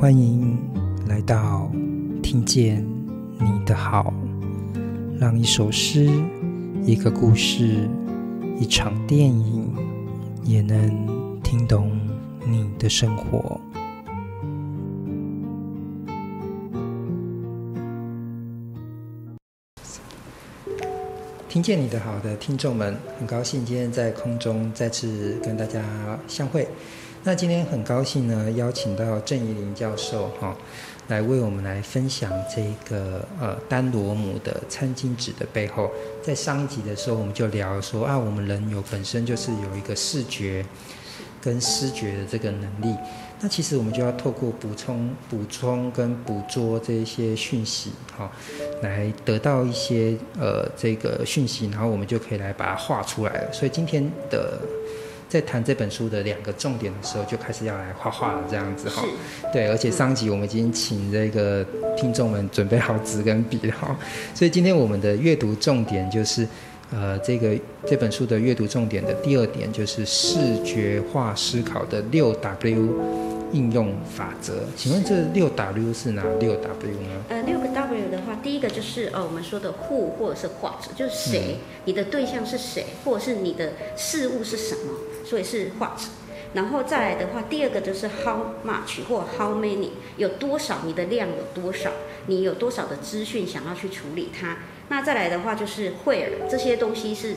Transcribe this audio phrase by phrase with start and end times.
[0.00, 0.56] 欢迎
[1.08, 1.68] 来到
[2.22, 2.86] 听见
[3.36, 4.14] 你的好，
[5.18, 6.08] 让一首诗、
[6.84, 7.90] 一个故事、
[8.60, 9.74] 一场电影，
[10.44, 11.98] 也能听懂
[12.46, 13.60] 你的生活。
[21.48, 25.82] 听见你的好的听众们，很高兴今天在空中再次跟大家
[26.28, 26.68] 相会。
[27.24, 30.56] 那今天很高兴呢，邀请到郑宜林教授哈、
[31.08, 35.90] 来为我们来分享这个呃丹罗姆的餐巾纸的背后。
[36.22, 40.64] 在上一集的时候，我们就聊说啊，我们人有本身就是有一个视觉
[41.42, 42.96] 跟视觉的这个能力。
[43.40, 48.30] 那其实我们就要透过补充、补充跟捕捉这些讯息哈、
[48.82, 53.52] 来得到一些呃这个讯息，然后我们就可以来把它画出来了。
[53.52, 54.58] 所以今天的。
[55.28, 59.04] 在谈这本书的两个重点的时候，就开始要来画画了，这样子哈。
[59.52, 61.64] 对，而且上集我们已经请这个
[61.96, 63.94] 听众们准备好纸跟笔了哈。
[64.34, 66.46] 所以今天我们的阅读重点就是，
[66.90, 73.37] 呃，这个这本书的阅读重点的第二点就是视觉化思考的六 W。
[73.52, 77.24] 应用法则，请问这六 W 是哪六 W 呢？
[77.28, 84.92] 呃，六个 W 的话，第一个就是呃我们说的 Who 或者是 What，就是谁，嗯、你的对象是谁，或者是你的事物是什么，
[85.24, 86.00] 所以是 What。
[86.54, 91.90] 然后再来的话，第二个就是 How much 或 How many，有多少，你的量有多少，
[92.26, 94.58] 你有多少的资讯想要去处理它。
[94.88, 97.36] 那再来的话就是 Where，这些东西是。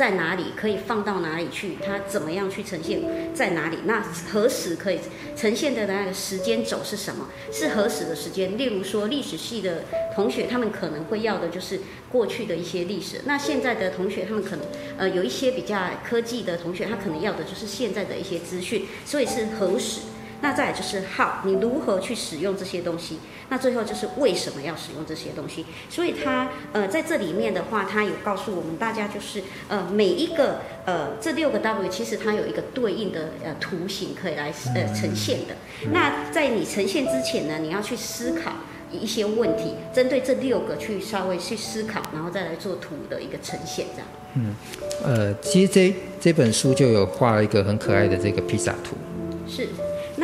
[0.00, 1.76] 在哪里可以放到哪里去？
[1.86, 3.02] 它怎么样去呈现
[3.34, 3.80] 在哪里？
[3.84, 4.98] 那何时可以
[5.36, 7.28] 呈现的那个时间轴是什么？
[7.52, 8.56] 是何时的时间？
[8.56, 9.84] 例如说历史系的
[10.14, 13.20] 同学，他们可能会要的就是过去的一些历史。
[13.26, 14.64] 那现在的同学，他们可能
[14.96, 18.86] 呃有一些比较科技的同学，他可能要的就是现在的一些资讯。
[19.04, 20.00] 所以是何时？
[20.42, 23.18] 那再来就是 how，你如何去使用这些东西？
[23.48, 25.66] 那最后就是为什么要使用这些东西？
[25.88, 35.56] 所以它呃在这里面的话，它有告诉我们大家，就是呃每一个呃这六个 W 其实它有一个对应的呃图形可以来呃呈现的。
[35.92, 38.52] 那在你呈现之前呢，你要去思考
[38.92, 44.06] 一些问题，针对这六个去稍微去思考，然后再来做图的一个呈现，这样。
[44.36, 44.54] 嗯，
[45.04, 48.96] 呃，其实这这本书就有画了一个很可爱的这个披萨图。
[49.48, 49.66] 是。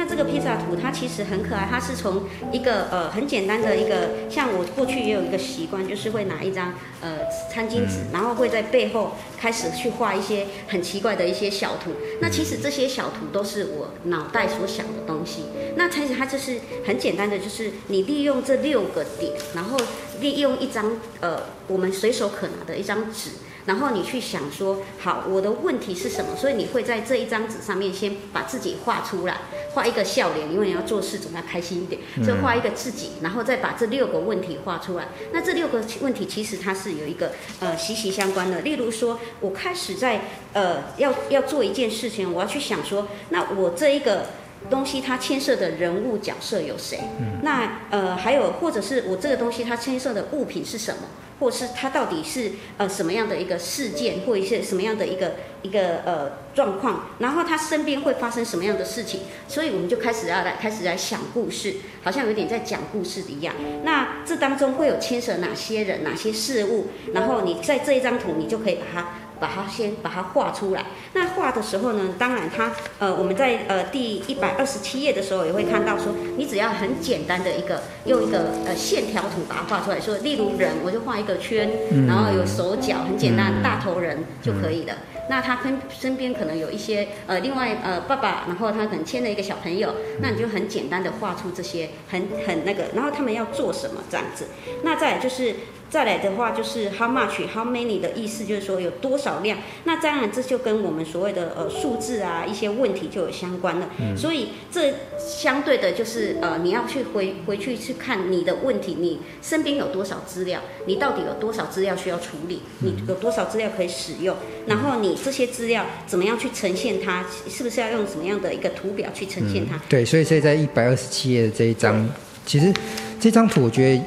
[0.06, 2.22] 那这个披萨图它其实很可爱，它是从
[2.52, 7.18] 一个呃很简单的一个，像我过去也有一个习惯，就是会拿一张呃
[7.52, 11.90] 餐巾纸，然后会在背后开始去画一些很奇怪的一些小图。
[12.20, 15.46] 那其实这些小图都是我脑袋所想的东西。
[15.74, 19.76] 那其实它就是很简单的，就是你利用这六个点，然后
[20.20, 23.30] 利用一张呃我们随手可拿的一张纸。
[23.66, 26.36] 然后你去想说，好，我的问题是什么？
[26.36, 29.38] 所以你会在这一张纸上面先把自己画出来，
[29.76, 35.08] 画一个笑脸，因为你要做事总要开心一点，就画一个自己，然后再把这六个问题画出来。
[35.32, 38.62] 那这六个问题其实它是有一个呃息息相关的。
[38.62, 40.22] 例如说，我开始在
[40.54, 44.28] 呃要要做一件事情，我要去想说，那我这一个
[44.70, 47.00] 东西它牵涉的人物角色有谁？
[47.42, 51.02] 那呃还有或者是我这个东西它牵涉的物品是什么？
[51.38, 63.54] 或是它到底是呃什么样的一个事件，或一些什么样的一个一个呃状况，然后他身边会发生什么样的事情，所以我们就开始要来开始来想故事，好像有点在讲故事的一样。
[63.84, 69.08] 那这当中会有牵涉哪些人、哪些事物，然后你在这一张图，你就可以把它。
[69.38, 70.84] 把它先把它画出来。
[71.12, 81.70] 那画的时候呢，当然它呃我们在呃第一百二十七页的时候也会看到说，你只要很简单的一个用一个呃线条图把它画出来，说例如人，我就画一个圈，
[82.06, 84.94] 然后有手脚，很简单，大头人就可以了。
[85.28, 94.46] 那他跟身边可能有一些呃另外呃爸爸，然后他可能牵了一个小朋友，那你就很简单的画出这些很很那个，然后他们要做什么这样子。
[94.82, 95.54] 那再来就是。
[95.88, 99.58] 再来的话就是 how much how many 的意思，就是说有多少量。
[99.84, 103.88] 那当然这就跟我们所谓的呃数字啊一些问题就有相关了。
[103.98, 104.16] 嗯。
[104.16, 119.76] 所以这相对的就是呃你要去回回去去看你的问题，你身边有多少资料，你到底有多少资料需要处理，你有多少资料可以使用，然后你这些资料怎么样去呈现它，是不是要用什么样的一个图表去呈现它？
[119.76, 122.08] 嗯、对，所以所以在一百二十七页的这一张，
[122.44, 122.74] 其实
[123.20, 124.02] 这张图我觉得。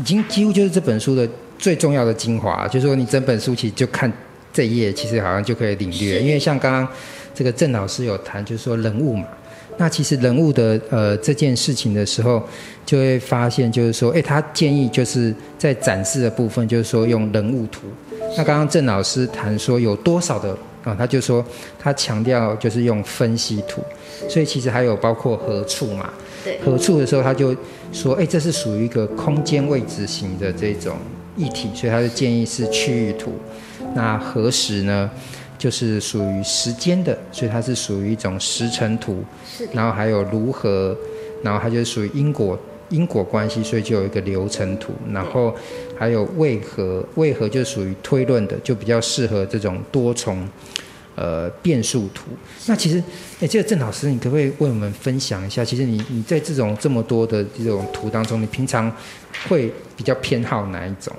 [0.00, 4.10] 已经几乎就是这本书的最重要的精华，就是说你整本书其实就看
[4.50, 6.20] 这一页，其实好像就可以领略。
[6.20, 6.88] 因为像刚刚
[7.34, 9.26] 这个郑老师有谈，就是说人物嘛，
[9.76, 12.42] 那其实人物的呃这件事情的时候，
[12.86, 17.82] 就会发现就是说，哎，他建议就是在展示的部分，就是说用人物图。
[18.36, 21.44] 那刚刚郑老师谈说有多少的啊，他就说
[21.78, 23.82] 他强调就是用分析图，
[24.28, 26.10] 所以其实还有包括何处嘛。
[26.44, 26.58] 对。
[26.60, 27.54] 合处的时候，他就
[27.92, 30.96] 说，哎，这是属于一个空间位置型的这种
[31.36, 33.32] 议题，所以他就建议是区域图。
[33.94, 35.10] 那何时呢？
[35.58, 39.22] 就是属于时间的，所以它是属于一种时辰图。
[39.46, 39.68] 是。
[39.74, 40.96] 然后还有如何，
[41.42, 42.58] 然后它就属于因果
[42.90, 44.92] 因果关系，所以就有一个流程图。
[45.12, 45.54] 然后
[45.98, 50.46] 还有为何，为何就属于推论的，就比较适合这种多重
[51.16, 52.26] 呃变数图。
[52.66, 53.02] 那其实，
[53.40, 55.64] 哎，这个郑老师，你可不可以为我们分享一下？
[55.64, 58.94] 其实你你在这种这么多的这种图当中，你平常
[59.48, 61.14] 会比较偏好哪一种？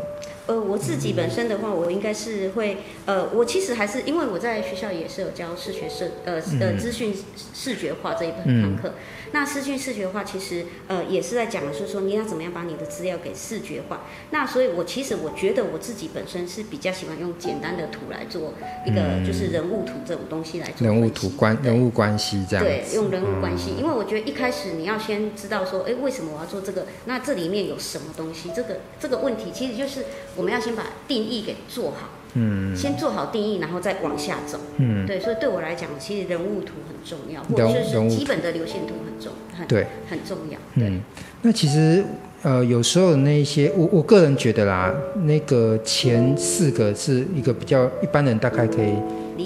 [0.47, 2.75] 呃，我自己本身的话，我应该是会，
[3.05, 7.13] 呃，我其实还是因为我在学校也是有教视觉视，呃呃，资讯
[7.53, 8.89] 视觉化这一门课。
[8.89, 8.93] 嗯、
[9.31, 14.01] 那失去视觉化其实呃也是在讲的是说你要怎么样把你的资料给视觉化。
[14.31, 18.53] 那所以我其实我觉得我自己本身是比较喜欢用简单的图来做
[18.85, 20.85] 一个就是人物图这种东西来做。
[20.85, 22.65] 人物图关人物关系这样。
[22.65, 26.85] 对，用人物关系，因为我觉得一开始你要先知道说，哎，为什么我要做这个？
[27.05, 28.49] 那这里面有什么东西？
[28.55, 30.05] 这个这个问题其实就是。
[30.37, 40.89] 我们要先把定义给做好，嗯，先做好定义，然后再往下走，嗯，对，所以对我来讲，其实人物图很重要，或者是基本的流线图很重，很对，很重要，对。
[40.89, 41.01] 嗯，
[41.41, 42.03] 那其实
[42.43, 44.93] 呃，有时候那些我我个人觉得啦，
[45.25, 48.93] 那个前四个是一个比较一般人大概可以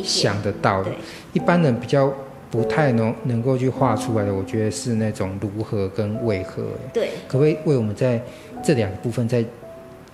[0.04, 0.92] 想得到的，
[1.34, 2.14] 一般人比较
[2.52, 8.22] 不太能能够去画出来的，我觉得是那种如何跟为何，对，可不可以为我们在
[8.64, 9.44] 这两个部分再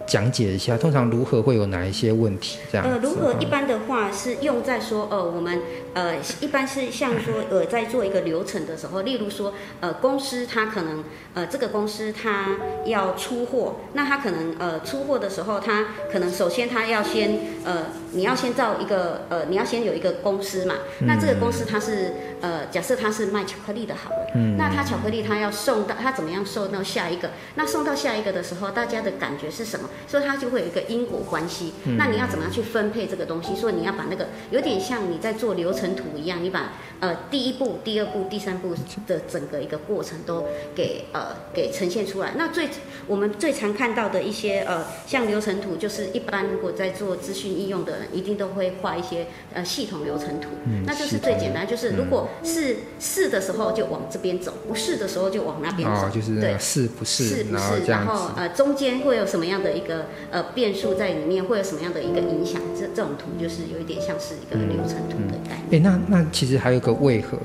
[0.05, 2.59] 讲解一下，通常如何会有哪一些问题？
[2.71, 2.87] 这样。
[2.87, 5.59] 呃，如何一般的话是用在说，呃，我们
[5.93, 11.03] 呃一般是像说，呃，在做一个流程的时候，例如说，呃，公司它可能，
[11.33, 27.31] 呃，这个公司它要出货，那它可能，呃，出货的时候，它可能首先它要先，呃，你要先造一个，呃，你要先有一个公司嘛，那这个公司它是，呃，假设它是卖巧克力的，好了，嗯，那它巧克力它要送到，它怎么样送到下一个？
[27.55, 29.89] 那送到下一个的时候，大家的感觉是什么？
[30.07, 33.55] 所以它就会有一个因果关系，嗯、那你要怎么样去分配这个东西？
[33.55, 38.75] 所以你要把那个有点像你在做流程图一样，你把呃第一步、第二步、第三步
[39.07, 42.33] 的整个一个过程都给呃给呈现出来。
[42.35, 42.67] 那最
[43.07, 62.61] 我们最常看到的一些呃像流程图，就是一般如果在做资讯应用的人，一定都会画一些呃系统流程图，嗯、那就是最简单，就是如果是是的时候就往这边走，不是的时候就往那边走，哦、就是对是不是是不是，然后，呃中间会有什么样的一个呃，变数在里面会有什么样的一个影响？
[62.77, 65.81] 这这种图就是有一点像是一个流程图的概念。
[65.85, 67.37] 哎、那那其实还有个为何？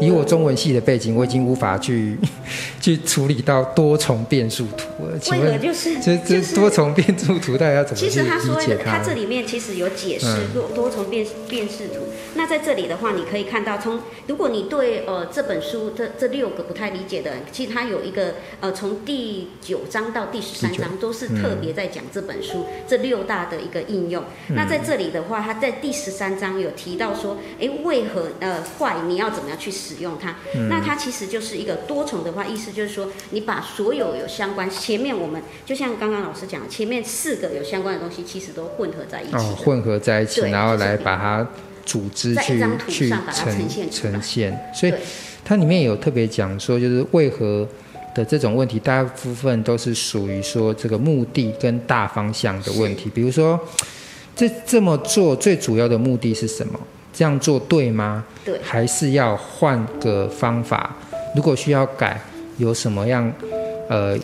[0.00, 2.16] 以我中文系的背景，我已经无法去
[2.80, 5.18] 去处理到多重变数图了。
[5.18, 7.96] 请问，就是这这多重变数图大家怎么？
[7.96, 12.00] 其实他说，他这里面其实有解释多多重变变式图。
[12.36, 24.24] 那在这里的话，你可以看到，从如果你对呃这本书这这六个不太理解的，其实它有一个呃从第九章到第十三章都是特别在讲这本书这六大的一个应用。
[24.48, 30.36] 那在这里的话，他在第十三章有提到说，哎，为何呃坏你要怎么样去使用它？
[30.54, 39.34] 嗯、那它其实就是一个多重的话，意思就是说，你把所有有相关，前面我们就像刚刚老师讲，前面四个有相关的东西，其实都混合在一起。
[39.34, 41.46] 哦，混合在一起，然后来把它
[41.84, 42.58] 组织去
[42.88, 44.72] 去呈现呈现。
[44.74, 44.94] 所以
[45.44, 47.68] 它里面有特别讲说，就是为何
[48.14, 53.10] 的这种问题，大部分都是属于说这个目的跟大方向的问题。
[53.12, 53.60] 比如说，
[54.34, 56.80] 这这么做最主要的目的是什么？
[57.14, 58.24] 这样做对吗？
[58.44, 60.94] 对，还是要换个方法？
[61.36, 62.20] 如果需要改，
[62.58, 63.32] 有什么样
[63.88, 64.18] 呃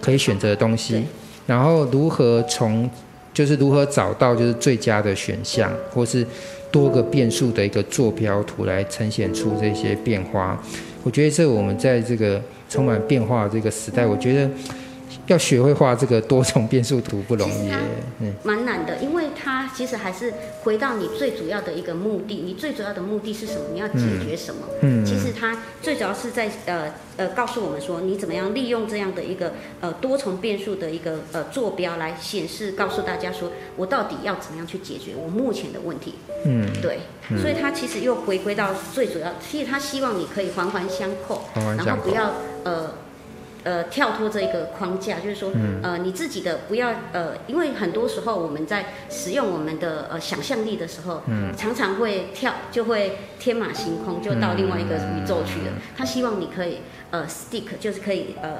[0.00, 1.02] 可以选择的东西？
[1.46, 2.88] 然后如何从
[3.32, 6.26] 就是如何找到就是最佳的选项，或是
[6.70, 10.62] 多个变数的一个坐标图来呈现出这些变化？
[11.02, 14.50] 我觉得这我们在这个充满变化的这个时代，我觉得。
[15.26, 17.70] 要学会画这个多重变数图不容易，
[18.20, 23.60] 嗯，蛮难的，因为它其实还是回到你最主要的一个目的，你最主要的目的是什么？
[23.72, 24.60] 你要解决什么？
[24.82, 36.14] 嗯，其实它最主要是在呃呃告诉我们说，你怎么样利用这样的一个呃多重变数的一个呃坐标来显示，告诉大家说我到底要怎么样去解决我目前的问题？
[36.44, 42.94] 嗯，对，嗯，所以它其实又回归到最主要，其实它希望你可以环环相扣，环环相扣，然后不要呃。
[43.66, 55.72] 呃，跳脱这一个框架，就是说，嗯、呃，你自己的不要呃，因为很多时候我们在使用我们的呃想象力的时候，嗯，常常会跳，就会天马行空，就到另外一个宇宙去了。
[55.74, 56.78] 嗯、他希望你可以
[57.10, 58.58] 呃 stick，就是可以呃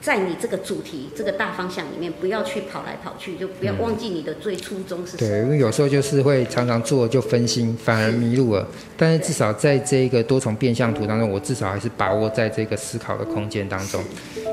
[0.00, 5.30] 在你这个主题、这个大方向里面，不要去跑来跑去，就不要忘记你的最初衷是什么。
[5.30, 8.66] 对，因为有时候就是会常常做就分心，反而迷路了。
[8.96, 14.02] 但是至少在这个多重变相图当中，我至少还是把握在这个思考的空间当中。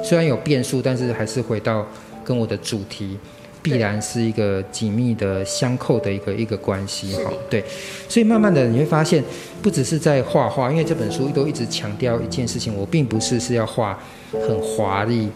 [0.03, 1.87] 虽然有变数，但是还是回到
[2.23, 3.17] 跟我的主题。
[3.65, 7.63] 必然是一个紧密的相扣的一个一个关系哈，对，
[8.07, 9.23] 所以慢慢的你会发现，
[9.59, 13.99] 不只是在画画，因为这本书都一直强调一件事情，我并不是是要画
[14.31, 15.27] 很华丽、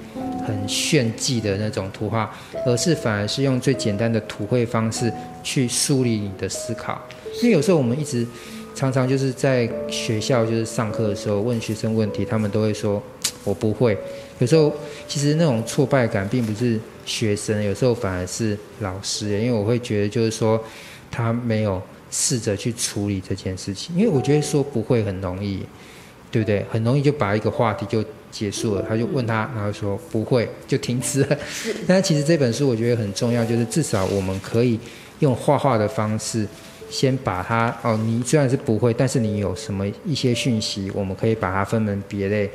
[0.46, 2.32] 很炫技的那种图画，
[2.68, 7.02] 而是反而是用最简单的图绘方式去梳理你的思考。
[7.42, 8.28] 因为有时候我们一直
[8.76, 13.02] 常常就是在学校就是上课的时候问学生问题，他们都会说
[13.44, 13.98] 我不会。
[14.40, 14.72] 有时候
[15.08, 20.62] 其实那种挫败感并不是学生，有时候反而是老师，因为我会觉得就是说
[21.12, 25.64] 他没有试着去处理这件事情，因为我觉得说不会很容易，
[26.32, 26.66] 对不对？
[26.72, 31.38] 很容易就把一个话题就结束了，他就问他，然后说不会就停止了。
[31.86, 34.80] 但其实这本书我觉得很重要，就是至少我们可以
[35.20, 36.48] 用画画的方式，
[36.90, 42.50] 先把它哦，你虽然是不会，但是你有什么一些讯息，我们可以把它分门别类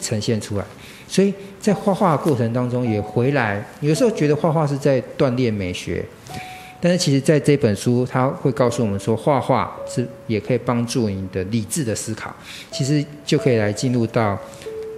[0.00, 0.64] 呈现出来。
[1.06, 6.04] 所以在画画的过程当中，也回来有时候觉得画画是在锻炼美学，
[6.80, 12.34] 但是其实在这本书，他会告诉我们说，画画是也可以帮助你的理智的思考，
[12.70, 14.38] 其实就可以来进入到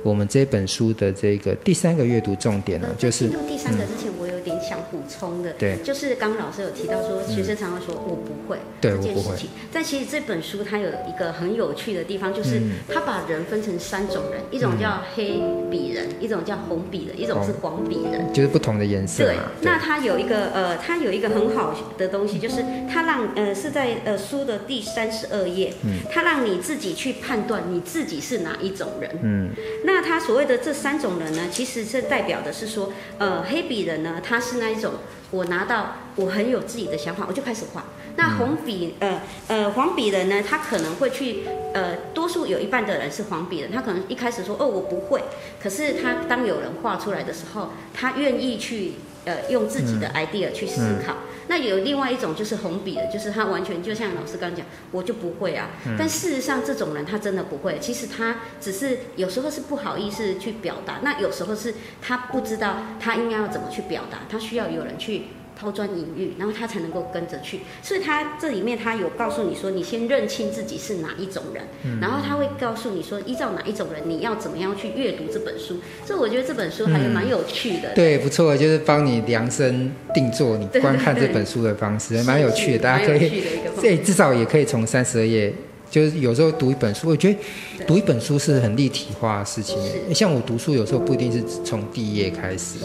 [0.03, 8.57] 我们这本书的这个第三个阅读重点了，就是进入第三个之前，我有点想补充的，对，就是刚刚老师有提到说，学生常常说我不会。
[8.81, 15.39] 这件事情，但其实这本书它有一个很有趣的地方，就是它把人分成三种人，一种叫黑
[15.71, 19.25] 笔人，一种叫红笔人，一种是黄笔人，就是不同的颜色。
[19.25, 29.51] 对，那它有一个呃，它有一个很好的东西，就是它让呃是在呃书的第三十二页，嗯，它让你自己去判断你自己是哪一种人，嗯，
[29.85, 34.93] 那它所谓的这三种人呢，其实是代表的是说，呃，黑笔人呢，他是那一种，
[35.31, 37.85] 我拿到我很有自己的想法，我就开始画。
[38.17, 45.23] 那红笔呃呃黄笔人呢，他可能会去呃，多数有一半的人是黄笔人，他可能一开始说哦我不会，
[45.63, 48.95] 可是他当有人画出来的时候，他愿意去
[49.25, 51.13] 呃用自己的 idea 去思考。
[51.13, 55.71] 嗯嗯那有另外一种就是红笔的，就是他完全就像老师刚刚讲，我就不会啊。
[55.99, 57.77] 但事实上，这种人他真的不会。
[57.81, 65.23] 其实他只是有时候是不好意思去表达，那有时候是他不知道他应该要怎么去表达，他需要有人去。
[65.61, 67.61] 抛砖引玉，然后他才能够跟着去。
[67.83, 75.77] 所以他这里面他有告诉你说，你先认清自己是哪一种人，嗯、然后他会告诉你说，依照哪一种人，你要怎么样去阅读这本书。
[76.07, 77.91] 所以我觉得这本书还是蛮有趣的。
[77.91, 82.79] 嗯、对，不错，就是帮你量身定做你观看这本书的方式， 蛮有趣的。
[82.79, 83.43] 大家可以，
[83.83, 85.53] 这至少也可以从三十二页。
[85.91, 87.39] 就是有时候读一本书，我觉得
[87.85, 89.77] 读一本书是很立体化的事情。
[90.15, 92.77] 像我读书有时候不一定是从第一页开始，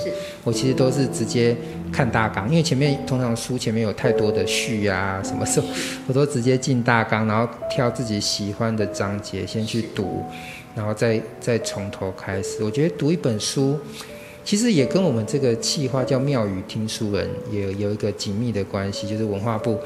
[0.43, 1.55] 我其实都是直接
[1.91, 5.67] 看大纲，因为前面通常书前面有太多的序啊，什么时候
[6.07, 10.24] 我都直接进大纲，然后挑自己喜欢的章节先去读，
[10.75, 12.63] 然后再再从头开始。
[12.63, 13.77] 我觉得读一本书，
[14.43, 19.79] 其实也跟我们这个企划叫妙语听书人也有有一个紧密的关系，就是文化部。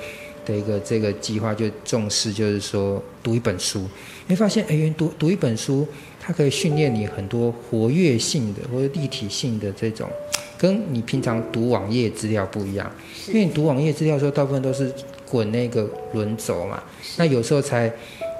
[0.46, 3.79] 的一个这个计划就重视，就是说读一本书，
[4.27, 5.88] 你会发现，哎，读读一本书，
[6.19, 10.10] 它可以训练你很多活跃性的或者立体性的这种，
[10.58, 12.91] 跟你平常读网页资料不一样。
[13.27, 14.91] 因为你读网页资料的时候，大部分都是
[15.29, 16.81] 滚那个轮轴嘛，
[17.17, 17.91] 那有时候才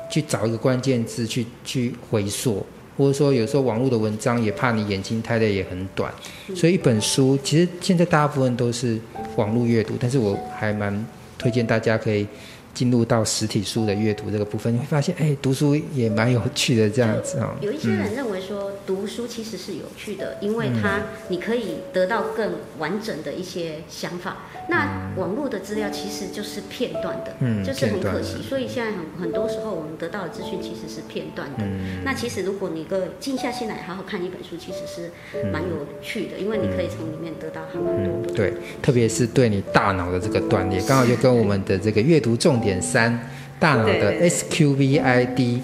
[0.10, 2.65] 去找一个关键字去去回溯，
[2.98, 6.12] 或者说有时候网络的文章也怕你眼睛太累也很短，
[6.56, 9.00] 所以一本书其实现在大部分都是
[9.36, 11.06] 网络阅读，但是我还蛮。
[11.39, 12.27] 推荐大家可以
[12.73, 17.55] 进入到实体书的阅读这个部分，你会发现，哎，读书也蛮有趣的这样子啊。
[17.61, 24.38] 有一些人认为说，读书其实是有趣的，因为它你可以得到更完整的一些想法。
[24.69, 28.41] 那网络的资料其实就是片段的，嗯，就是很可惜。
[28.47, 31.63] 所以现在很很多时候我们得到的资讯其实是片段的。
[31.63, 35.11] 嗯，那其实如果你个静下心来好好看一本书，其实是
[35.51, 37.91] 蛮有趣的，因为你可以从里面得到很多、
[38.27, 38.33] 嗯。
[38.35, 45.60] 对，特别是对你大脑的这个锻炼，刚好就跟我们的这个阅读重点三，大脑的 SQVID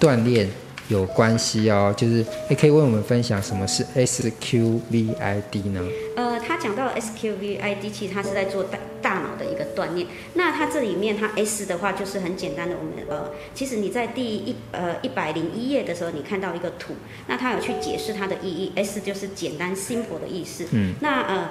[0.00, 0.48] 锻炼
[0.88, 1.94] 有关系哦。
[1.96, 5.82] 就是你可以为我们分享什么是 SQVID 呢？
[6.16, 10.06] 呃他讲到 SQVID，其实他是在做大大脑的一个锻炼。
[10.34, 12.76] 那他这里面，他 S 的话就是很简单的。
[12.76, 16.94] 我们呃，其实你在第一呃一百零一页的时候，你看到一个图，
[17.26, 18.72] 那他有去解释它的意义。
[18.76, 20.66] S 就是简单 simple 的意思。
[20.70, 20.94] 嗯。
[21.00, 21.50] 那呃，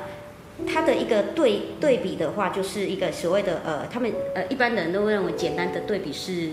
[0.65, 6.49] 它的一个对对比的话，就是一个所谓的呃，他们呃一般的人都会认为简单的对比是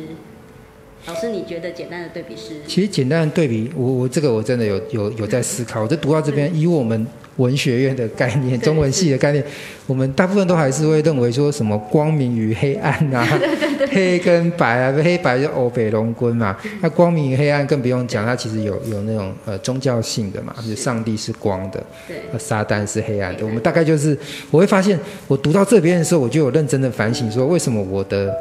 [1.07, 2.63] 老师，你觉得简单的对比是？
[2.67, 5.83] 其实简单的对比，我我这个我真的有有有在思考。
[5.83, 7.07] 我这读到这边，以我们
[7.37, 9.43] 文学院的概念，中文系的概念，
[9.87, 13.27] 我们大部分都还是会认为说什么光明与黑暗啊，
[13.91, 16.57] 黑跟白啊，黑白就欧北龙君嘛。
[16.81, 23.45] 那光明与黑暗更不用讲，它其实有有那种呃宗教性的嘛，就是上帝是光的，对，撒旦是黑暗的。
[23.47, 24.17] 我们大概就是
[24.51, 28.35] 我会发现，我读到这边的时候，我就有认真的反省说，为什么我的。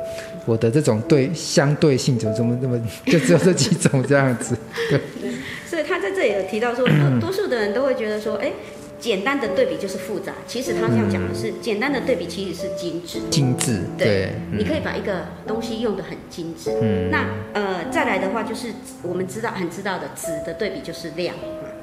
[0.48, 4.58] 我的这种对相对性怎么怎么那么就只有这几种这样子，
[4.90, 5.00] 对。
[5.70, 6.84] 所以他在这里有提到说，
[7.22, 8.52] 多数的人都会觉得说，哎，
[9.02, 10.32] 简单的对比就是复杂。
[10.48, 13.20] 其实他这样讲的是，简单的对比其实是精致。
[13.30, 14.30] 精致，对。
[14.54, 16.72] 你可以把一个东西用得很精致。
[16.82, 17.10] 嗯。
[17.12, 21.36] 那呃，再来的话就是我们知道很知道的质的对比就是量。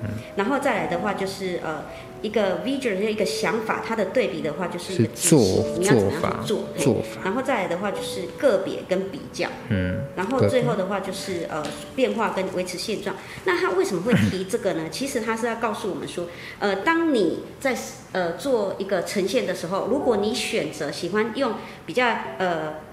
[0.02, 0.10] 嗯。
[0.36, 1.84] 然后再来的话就是呃。
[2.20, 5.38] 一个 vision 一个想法，它的对比的话就是一个做
[5.78, 11.64] 你要怎么样做做法，然后再来的话就是个别跟比较，嗯，然后最后的话就是呃
[11.94, 13.14] 变化跟维持现状。
[13.44, 14.86] 那他为什么会提这个呢？
[14.90, 16.26] 其实他是要告诉我们说，
[16.58, 17.72] 呃，当你在
[18.10, 21.52] 呃做一个呈现的时候，如果你选择喜欢用
[21.86, 22.04] 比较
[22.38, 22.87] 呃。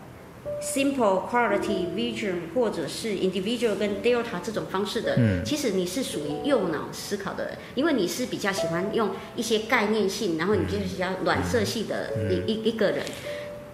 [0.61, 13.03] Simple quality vision 或者是 individual 跟 delta 这种方式的，嗯，其实你是属于右脑思考的人，因为你是比较喜欢用一些概念性，然后你就是比较暖色系的一一一个人，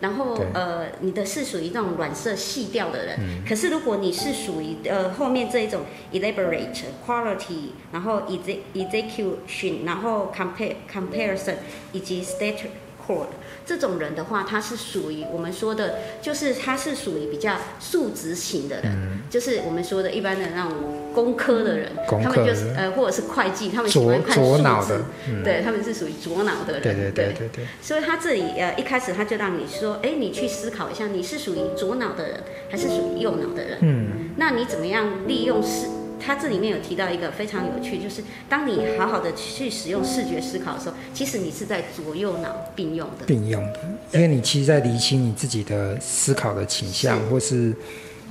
[0.02, 3.18] 然后呃，你的是属于那种暖色细调的人。
[3.48, 6.74] 可是如果你是属于呃后面这一种 elaborate
[7.06, 11.56] quality，然后 execution，然后 compare comparison
[11.94, 12.72] 以及 stature
[13.08, 13.28] core。
[13.66, 20.74] 这种人的话，他是属于我们说的，就是他是属于比较数值型的人，嗯、就是我们说的一般的那种
[21.14, 27.66] 工科的人，他们就是呃，或者是会计，他们喜欢看数字，嗯、对，他们是属于左脑的人，对对对对。
[27.82, 32.40] 所以他这里呃一开始他就让你说，哎，你去思考一下，你是属于左脑的人，
[32.70, 33.78] 还是属于右脑的人？
[33.82, 35.88] 嗯，那你怎么样利用视？
[36.24, 43.26] 它这里面有提到一个非常有趣，就是当你好好的去使用视觉思考的时候，其实你是在左右脑并用的。
[43.26, 43.80] 并用的，
[44.14, 47.74] 因为你其实在理清你自己的思考的倾向，是或是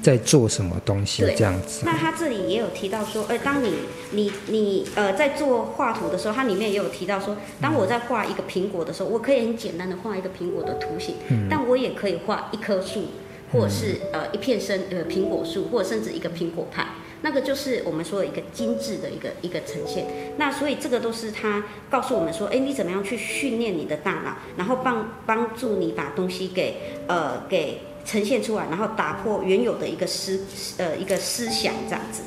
[0.02, 1.82] 在做什么东西这样子。
[1.85, 3.73] 那他这里也有提到说，呃，当你
[4.12, 13.05] 你你呃在做画图的时候，它里面也有提到说，当我在画一个苹果的时候，我可以很简单的画一个苹果的图形，嗯、但我也可以画一棵树，
[13.53, 16.87] 或者是呃一片生呃苹果树，或者甚至一个苹果派。
[17.22, 20.06] 那个就是我们说的一个精致的一个一个呈现。
[20.38, 26.76] 那所以这个都是他告诉我们说，哎，你怎么样去训练你的大脑，然后帮帮助你把东西给
[27.09, 30.40] 呃给呈现出来，然后打破原有的一个思
[30.78, 32.22] 呃一个思想这样子。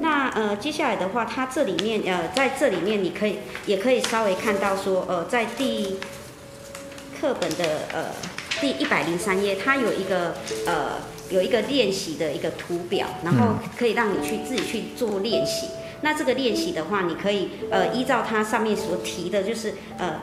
[0.00, 5.98] 那呃接下来的话，它这里面呃在这里面你可以也可以稍微看到说呃在第
[7.20, 8.04] 课本的呃
[8.60, 10.34] 第一百零三页，它有一个
[10.66, 11.15] 呃。
[11.30, 15.66] 有一个练习的一个图表，然后可以让你去自己去做练习。
[16.02, 20.20] 那这个练习的话，你可以呃依照它上面所提的，就是呃，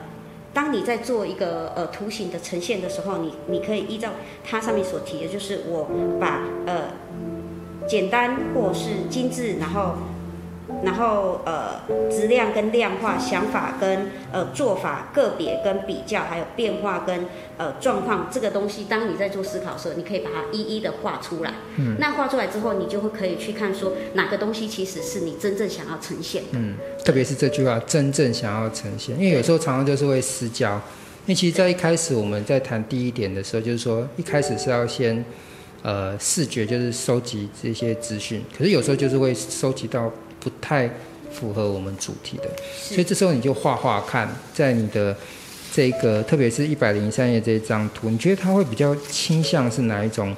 [0.54, 4.10] 当你在做一个呃图形的呈现的时候，你你可以依照
[4.44, 5.90] 它上面所提的，就是我
[6.20, 6.90] 把呃
[7.88, 9.96] 简单或是精致，然后。
[10.84, 17.26] 然后呃，质量跟量化，想法跟呃做法，个别跟比较，还有变化跟
[17.58, 21.54] 呃状况，这个东西，当你在做思考的时候，你可以把它一一的画出来。
[21.78, 21.98] 嗯。
[22.00, 26.50] 那画出来之后，你就会可以去看说哪个东西其实是你真正想要呈现的。
[26.54, 26.76] 嗯。
[27.04, 30.76] 特别是这句话，真正想要呈现，因为有时候常常就是会失焦。
[31.26, 35.24] 因为其实，在一开始我们在谈第一点的时候，就是说一开始是要先
[35.82, 40.12] 呃视觉，就是收集这些资讯，可是有时候就是会收集到。
[40.44, 40.90] 不太
[41.32, 42.44] 符合我们主题的，
[42.76, 45.16] 所以这时候你就画画看，在你的
[45.74, 50.36] 这个，特别是一百零三页这一张图，你觉得它会比较倾向是哪一种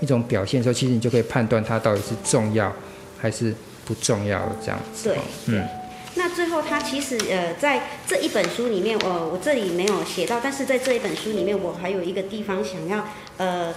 [0.00, 2.72] 一种表现的时候，其实你就可以判断它到底是重要
[3.20, 3.52] 还是
[3.84, 5.08] 不重要的这样子。
[5.08, 5.66] 对，嗯。
[6.14, 13.04] 那最后，它其实呃，在这一本书里面，我、呃、我这里没有写到，但是在这一本书里面，我还有一个地方想要
[13.36, 13.74] 呃。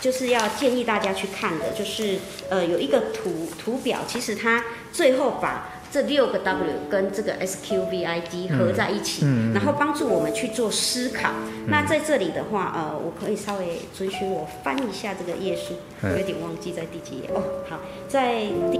[0.00, 11.30] 就是要建议大家去看的，就是呃有一个图图表，其实它最后把这六个 W 跟这个 S Q V I D 合在一起，嗯嗯、然后帮助我们去做思考。
[11.30, 17.42] 嗯、那在这里的话，呃，我可以稍微准许我翻一下这个页数，我有点忘记在第几页哦。
[17.68, 18.78] 好，在第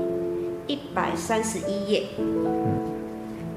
[0.67, 2.78] 一百三十一页。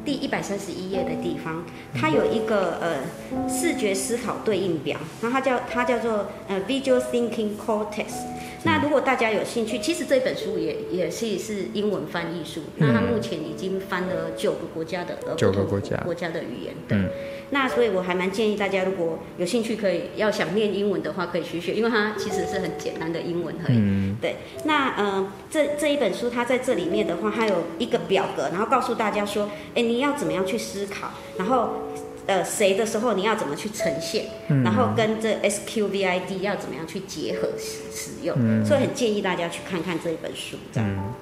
[0.02, 8.08] 嗯第一百三十一页的地方，它有一个呃视觉思考对应表，然后它叫它叫做呃 Visual Thinking Cortex。
[8.64, 15.98] 那如果大家有兴趣，其实这本书也也是是英文翻译书，那它目前已经翻了九个国家的九个国家。
[15.98, 16.98] 国家的语言，对。
[17.50, 23.78] 那所以我还蛮建议大家，如果有兴趣，可以要想念英文的话，可以学学，因为它其实是很简单的英文而已。
[23.78, 31.72] 嗯、对，那呃，这这一本书它在这里面的话，它有一个表格，然后告诉大家说，哎，你要怎么样去思考，然后
[32.28, 40.90] 呃，谁的时候你要怎么去呈现，嗯、然后跟这 SQVID 要怎么样去结合使使用，嗯、所以很建议大家去看看这一本书，这样。
[40.90, 41.14] 嗯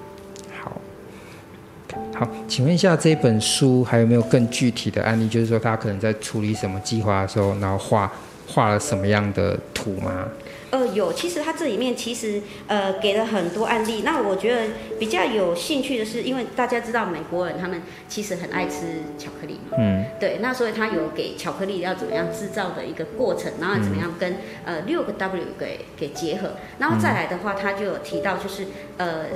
[2.14, 5.28] 好，请问一下，这本书还有没有更具体的案例？
[5.28, 8.12] 就是说，他可能在处理什么计划的时候，然后画
[8.46, 10.28] 画了什么样的图吗？
[10.70, 14.02] 呃，有，其实它这里面其实呃给了很多案例。
[14.04, 24.32] 那我觉得比较有兴趣的是，因为大家知道美国人他们其实很爱吃巧克力嘛，嗯，对，那所以他有给巧克力要怎么样制造的一个过程，然后怎么样跟、
[24.64, 29.26] 嗯、呃六个 W 给给结合，然后再来的话，他就有提到就是呃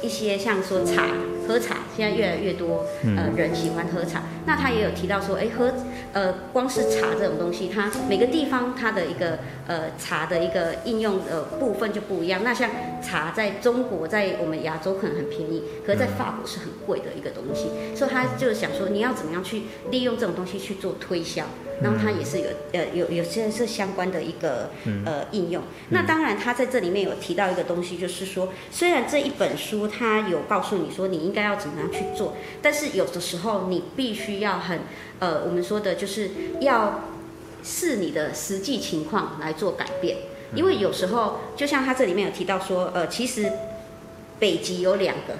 [0.00, 1.08] 一些像说茶
[1.48, 5.74] 喝茶，现在越来越多呃人喜欢喝茶，那他也有提到说，哎喝
[6.14, 10.72] 呃光是茶这种东西，它每个地方它的一个呃茶的一个。
[10.84, 12.44] 应用呃部分就不一样。
[12.44, 12.70] 那像
[13.02, 17.68] 茶，在中国，在我们亚洲可能很便宜，可是在法国是很贵的一个东西。
[17.96, 21.44] 所以他就想说，你要怎么样去利用这种东西去做推销，
[21.82, 24.70] 然后它也是有呃有有些是相关的一个
[25.04, 25.62] 呃应用。
[25.90, 34.80] 那当然，他在这里面有提到一个东西，就是说，虽然这一本书它有告诉你说你应该要怎么样去做，但是有的时候你必须要很
[35.18, 37.00] 呃我们说的就是要
[37.62, 40.16] 视你的实际情况来做改变。
[40.54, 43.50] 因为有时候，就像他这里面有提到说，呃，其实
[44.38, 45.34] 北极有两个，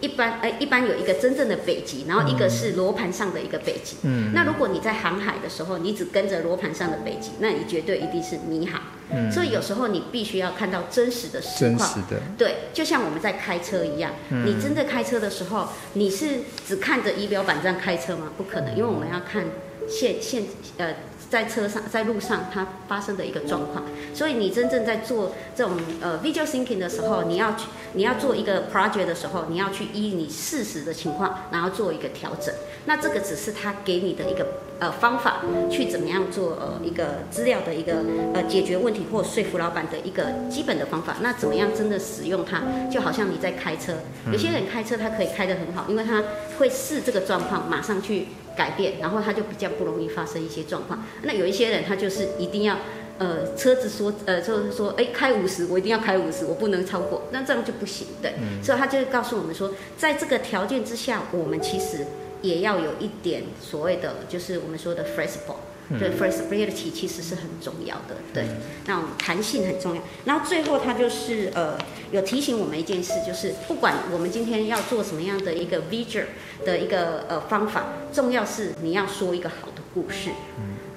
[0.00, 3.96] 一般呃一般有一个真正的北极，然后一个是罗盘上的一个北极。
[4.02, 4.32] 嗯。
[4.34, 8.80] 那如果你在航海的时候，你只跟着罗盘上的北极，那你绝对一定是迷航。
[9.10, 9.30] 嗯。
[9.30, 11.78] 所以有时候你必须要看到真实的实况。
[11.78, 12.20] 真实的。
[12.38, 14.46] 对，就像我们在开车一样，嗯。
[14.46, 18.32] 你真的开车的时候，你是只看着仪表板这样开车吗？
[18.36, 19.44] 不可能，因为我们要看
[19.88, 20.44] 现现
[20.78, 20.94] 呃。
[21.30, 32.52] 在车上，在路上，它发生的一个状况，所以你真正在做这种呃 visual thinking 的时候，你要去，你要做一个 project 的时候，你要去依你事实的情况，然后做一个调整。
[32.86, 34.44] 那这个只是他给你的一个
[34.80, 38.02] 呃方法，去怎么样做呃一个资料的一个
[38.34, 41.18] 呃解决问题或说服老板的一个基本的方法。
[41.20, 43.92] 那怎么样真的使用它，就好像你在开车，
[44.32, 46.24] 有些人开车他可以开得很好，因为他
[46.58, 48.26] 会视这个状况，马上去。
[48.60, 51.02] 改变，然后他就比较不容易发生一些状况。
[51.22, 52.76] 那有一些人，他就是一定要，
[53.16, 58.34] 呃，车子说，呃，就是说，哎，开五十，我一定要开五十，我不能超过，那这样就不行，对。
[58.38, 58.62] 嗯。
[58.62, 62.04] 所以他就告诉我们说，在这个条件之下，我们其实
[62.42, 65.56] 也要有一点所谓的，就是我们说的 flexible。
[65.98, 68.44] 对，flexibility 其实是很重要的，对，
[68.86, 70.02] 那种弹性很重要。
[70.24, 71.76] 然后最后他就是呃，
[72.12, 76.26] 有提醒我们一件事，就是不管我们今天要做什么样的一个 visual
[76.64, 80.30] 的一个呃方法，重要是你要说一个好的故事。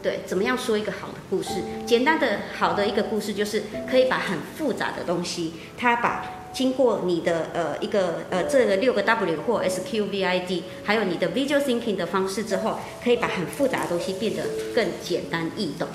[0.04, 1.62] 对，怎么样说一个好的故事？
[1.86, 6.43] 简单的好的一个故事，就是可以把很复杂的东西，它把。
[6.54, 15.88] 经过你的呃一个呃这个六个 W 或 S Q V I D，还有你的 Visual Thinking 的方式之后，可以把很复杂的东西变得更简单易懂，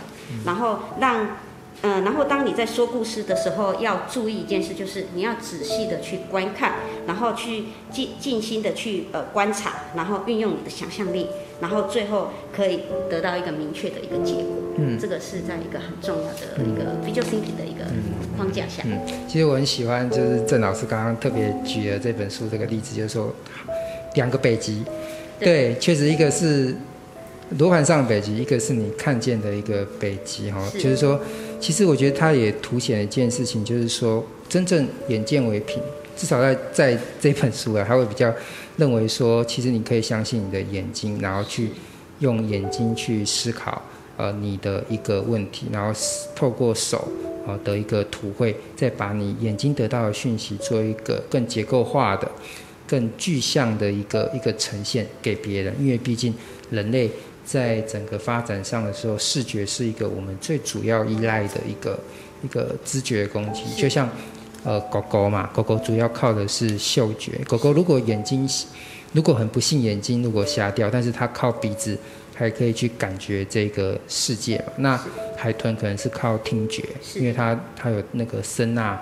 [0.44, 1.38] 然后让。
[1.80, 6.72] 嗯，然后当你在说故事的时候，要注意一件事，就是你要仔细的去观看，
[7.06, 11.28] 然后去静静心的去呃观察，然后运用你的想象力，
[11.60, 14.56] 然后最后可以得到一个明确的一个结果。
[14.76, 17.84] 嗯，这个是在一个很重要的一个 visual thinking 的一个
[18.38, 18.82] 框架下。
[18.86, 18.98] 嗯，
[19.28, 23.30] 其实我很喜欢，就是郑老师刚刚特别举了这本书这个例子，就是说
[24.14, 24.82] 两个北极，
[25.38, 26.74] 对，确实一个是。
[27.58, 31.18] 罗盘上的北极，一个是你看见的一个北极，哈，就是说，
[31.58, 35.82] 其实我觉得它也凸显了一件事情，就是说，真正眼见为凭，
[36.14, 38.30] 至少在在这本书啊，他会比较
[38.76, 41.70] 认为说，其实你可以相信你的眼睛，然后去
[42.18, 43.80] 用眼睛去思考，
[44.18, 45.98] 呃，你的一个问题，然后
[46.36, 47.08] 透过手，
[47.48, 52.30] 呃的一个图绘，再把你眼睛得到的讯息做一个更结构化的、
[52.86, 56.32] 更具象的一个一个呈现给别人，因为毕竟
[56.70, 57.10] 人类。
[57.48, 61.98] 在整个发展上的时候，视觉是一个我们最主要依赖的一个
[62.44, 63.62] 一个知觉工具。
[63.74, 64.06] 就像
[64.64, 67.40] 呃狗狗嘛，狗狗主要靠的是嗅觉。
[67.48, 68.46] 狗狗如果眼睛
[69.14, 71.98] 如果很不幸眼睛如果瞎掉，但是它靠鼻子
[72.38, 74.72] 还可以去感觉这个世界嘛。
[74.76, 75.00] 那
[75.36, 76.84] 海豚可能是靠听觉，
[77.16, 78.96] 因为它它有那个声呐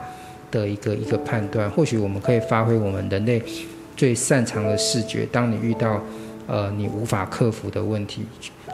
[0.50, 1.70] 的一个一个判断。
[1.70, 3.42] 或许我们可以发挥我们人类
[3.94, 5.26] 最擅长的视觉。
[5.30, 6.02] 当你遇到
[6.46, 8.24] 呃，你无法克服的问题，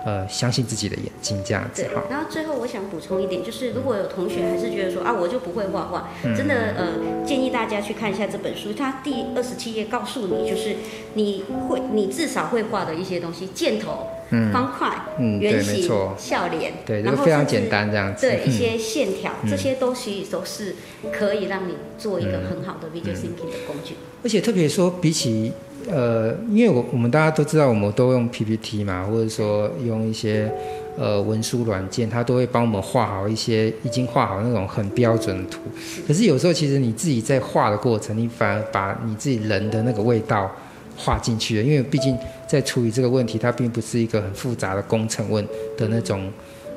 [0.04, 1.82] 呃相信自己的眼睛这样子。
[1.82, 1.90] 对。
[2.08, 10.76] 然后最后我想补充一点，就是如果有同学还是觉得说啊，我就不会画画，嗯、真的呃建议大家去看一下这本书，它第二十七页告诉你，就是
[11.14, 14.06] 你会你至少会画的一些东西，箭头。
[14.32, 18.26] 嗯、方块、嗯、圆形、笑脸，对，然后非常简单这样子。
[18.26, 20.74] 对，一些线条，嗯、这些东西都是
[21.12, 23.94] 可以让你做一个很好的 visual thinking 的工具。
[24.24, 25.52] 而且特别说，比起
[25.90, 30.50] 呃，因为我我们大家都知道，我们都用 PPT 嘛，或者说用一些
[30.96, 35.60] 呃文书软件，它都会帮我们画好一些已经画好那种很标准的图。
[36.06, 40.50] 可是有时候，其实你自己在画的过程，你反而把你自己人的那个味道
[40.96, 42.16] 画进去的，因为毕竟。
[42.52, 45.42] 在处理这个问题，它并不是一个很复杂的工程问
[45.74, 46.30] 的那种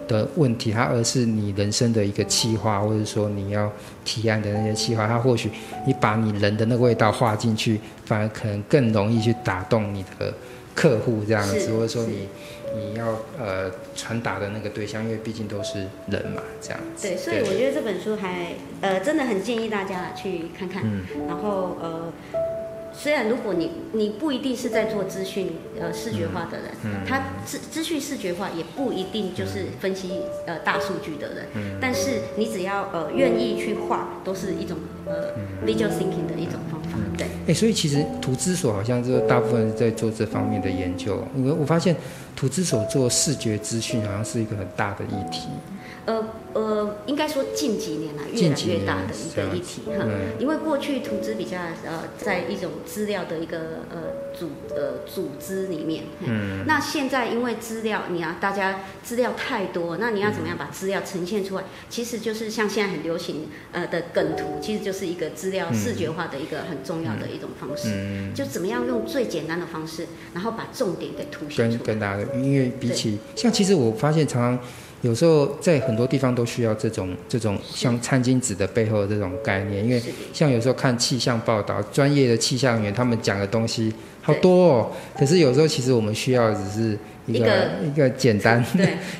[0.07, 3.69] 的问题，它而是你人生的一个企划，或者说你要
[4.05, 5.51] 提案的那些企划，它或许
[5.85, 10.33] 你把你人的那个味道画进去，反而可能更容易去打动你的
[10.73, 12.29] 客户这样子，或者说你
[12.77, 17.05] 你要呃传达的那个对象，因为毕竟都是人嘛，这样子。
[17.05, 22.13] 对，所以我觉得这本书还呃真的很建议大家去看看，嗯、然后呃。
[22.97, 35.33] 虽然如果你你不一定是在做资讯呃视觉化的人，嗯嗯、他资资讯视觉化也不一定就是分析呃大数据的人，嗯、但是你只要呃愿意去画，都是一种呃
[35.65, 37.25] visual thinking 的一种方法，对。
[37.25, 41.95] 哎、欸，所以其实图资所好像就大部分是在做这方面的研究，因为我发现
[42.35, 45.49] 图资所做视觉资讯好像是一个很大的议题。
[46.05, 50.05] 呃呃，应该说近几年来越来越大的一个议题哈，
[50.39, 53.57] 因为过去图资比较呃在一种资料的一个
[53.89, 61.63] 呃组呃组织里面，嗯，那现在因为资料你要大家资料太多，那你要怎么样把资料呈现出来？
[61.63, 71.77] 嗯、其实就是像现在很流行呃的梗图，其实就是一个资料视觉化的一个很重要的一种方式，嗯，就怎么样用最简单的方式，然后把重点给凸显出来。
[71.79, 74.65] 跟跟大家，因为比起像其实我发现常常。
[75.01, 80.01] 有时候在很多地方都需要这种这种像餐巾纸的背后的这种概念，因为
[80.33, 84.91] 像有时候看气象报道，专业的气象员他们讲的东西好多哦。
[85.17, 88.65] 可是有时候其实我们需要只是一个一个简单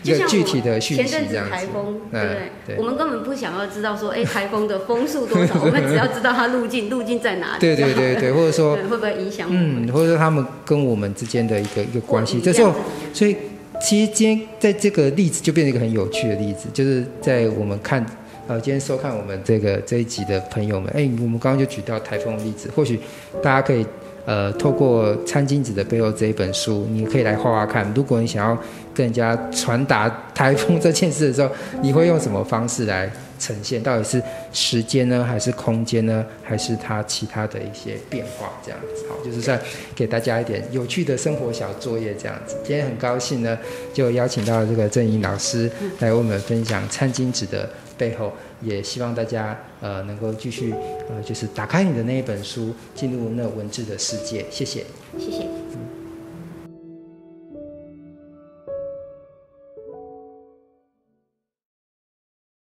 [0.02, 1.34] 一个 具体的讯息这样子。
[1.34, 2.34] 前阵子台风，对不
[2.66, 2.76] 对？
[2.78, 7.60] 我们根本不想要知道说，哎，台风的风速多少， 我们只要知道它路径路径在哪里。
[7.60, 9.48] 对对对对，或者说 会不会影响？
[9.52, 12.42] 嗯，或者说他们跟我们之间的一个一个关系。
[12.42, 12.74] 这时候，
[13.14, 13.36] 所以。
[13.82, 18.04] 其实今天在这个例子就变成一个很有趣的例子，就是在我们看，
[18.48, 23.00] 呃，今天收看我们这个这一集的朋友们，哎，我们刚刚就举到台风的例子，或许
[23.44, 23.86] 大家可以，
[24.26, 27.92] 呃，透过《餐巾纸的背后》这一本书，你可以来画画看。
[27.96, 28.58] 如果你想要
[28.94, 31.50] 跟人家传达台风这件事的时候，
[31.82, 33.12] 你会用什么方式来？
[33.40, 34.22] 呈现到底是
[34.54, 38.52] 时间呢，还是空间呢，还是它其他的一些变化？
[38.64, 39.60] 这样子，好，就是算
[39.96, 42.56] 给大家一点有趣的生活小作业这样子。
[42.64, 43.58] 今天很高兴呢，
[43.94, 45.70] 就邀请到这个郑颖老师
[46.00, 50.74] 来为我们分享餐巾纸的背后，也希望大家呃能够继续
[51.10, 54.46] 呃就是打开你的那一本书，进入那文字的世界。
[54.50, 54.86] 谢谢，
[55.18, 55.65] 谢谢。